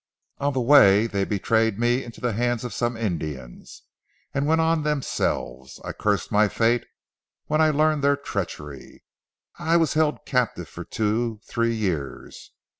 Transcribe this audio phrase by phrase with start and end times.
[0.39, 3.83] On the way they betrayed me into the hands of some Indians,
[4.33, 5.79] and went on themselves.
[5.85, 6.87] I cursed my fate
[7.45, 9.03] when I learned their treachery.
[9.59, 12.49] I was held captive for two, three years.